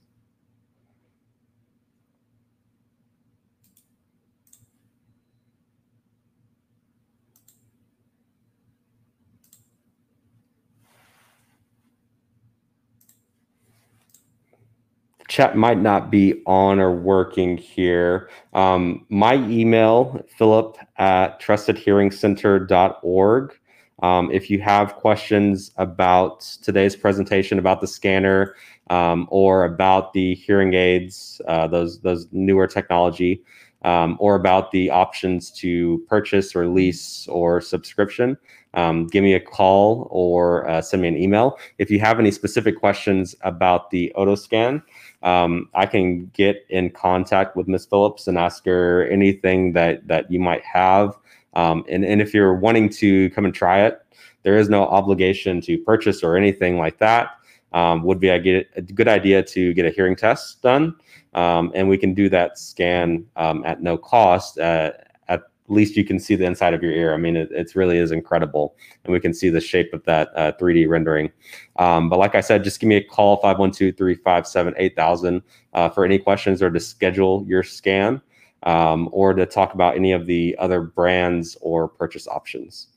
[15.33, 18.29] Chat might not be on or working here.
[18.53, 23.59] Um, my email, philip at trustedhearingcenter.org.
[24.03, 28.53] Um, if you have questions about today's presentation, about the scanner,
[28.91, 33.41] um, or about the hearing aids, uh, those those newer technology,
[33.83, 38.37] um, or about the options to purchase or lease or subscription,
[38.75, 41.57] um, give me a call or uh, send me an email.
[41.77, 44.81] If you have any specific questions about the Otoscan,
[45.21, 47.85] um, I can get in contact with Ms.
[47.85, 51.17] Phillips and ask her anything that that you might have.
[51.55, 54.01] Um, and, and if you're wanting to come and try it,
[54.41, 57.31] there is no obligation to purchase or anything like that.
[57.73, 60.95] Um, would be a, get, a good idea to get a hearing test done,
[61.33, 64.59] um, and we can do that scan um, at no cost.
[64.59, 64.91] Uh,
[65.27, 67.13] at least you can see the inside of your ear.
[67.13, 70.29] I mean, it, it really is incredible, and we can see the shape of that
[70.35, 71.31] uh, 3D rendering.
[71.77, 75.41] Um, but like I said, just give me a call 512-357-8000
[75.73, 78.21] uh, for any questions or to schedule your scan
[78.63, 82.87] um, or to talk about any of the other brands or purchase options.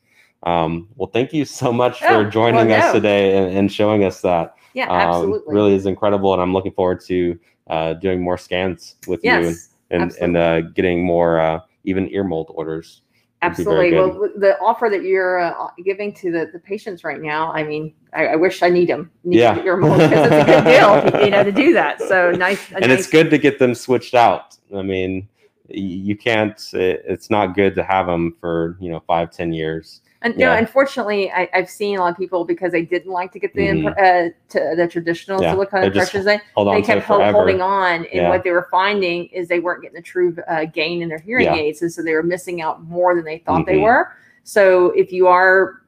[0.43, 4.05] Um, well, thank you so much Oh, for joining well, us today and, and showing
[4.05, 4.55] us that.
[4.77, 5.55] Yeah, Um, absolutely.
[5.55, 9.57] really is incredible, and I'm looking forward to uh, doing more scans with you and
[9.91, 13.01] and, and uh, getting more uh, even ear mold orders.
[13.43, 14.21] would be very absolutely.
[14.21, 17.95] Well, the offer that you're uh, giving to the, the patients right now, I mean,
[18.13, 19.11] I, I wish I need them.
[19.25, 19.63] Need Yeah.
[19.63, 22.01] your mold because it's a good deal, you know, to do that.
[22.03, 22.71] So nice.
[22.73, 24.57] a and it's good to get them switched out.
[24.77, 25.27] I mean,
[25.69, 26.59] you can't.
[26.75, 30.03] it- It's not good to have them for you know five, ten years.
[30.23, 30.47] And Yeah.
[30.53, 33.55] no, unfortunately, I, I've seen a lot of people because they didn't like to get
[33.55, 33.87] the Mhm.
[33.91, 36.25] uh, to the traditional Yeah, silicone they impressions.
[36.25, 38.29] They, they on to it kept hol- holding on, and Yeah.
[38.31, 41.49] what they were finding is they weren't getting the true uh, gain in their hearing
[41.49, 43.83] aids, and so they were missing out more than they thought they Mhm.
[43.83, 44.13] were.
[44.45, 45.83] So if you are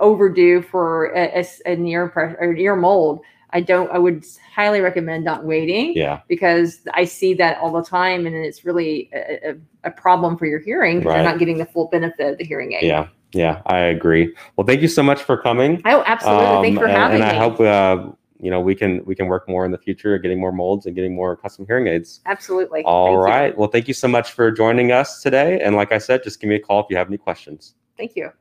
[0.00, 3.20] overdue for a, a an ear press or an ear mold,
[3.50, 3.90] I don't.
[3.90, 8.34] I would highly recommend not waiting Yeah, because I see that all the time, and
[8.34, 9.54] it's really a,
[9.84, 11.22] a, problem for your hearing because Right.
[11.22, 12.82] you're not getting the full benefit of the hearing aid.
[12.84, 13.62] yeah, yeah.
[13.66, 14.34] I agree.
[14.56, 15.80] Well, thank you so much for coming.
[15.84, 16.68] Oh, absolutely.
[16.68, 17.28] Thanks Um, for and, having and me.
[17.28, 20.18] And I hope uh, you know we can we can work more in the future,
[20.18, 22.20] getting more molds and getting more custom hearing aids.
[22.26, 22.82] Absolutely.
[22.84, 23.60] All Thank you.
[23.60, 25.60] Well, thank you so much for joining us today.
[25.60, 27.74] And like I said, just give me a call if you have any questions.
[27.96, 28.32] Thank you.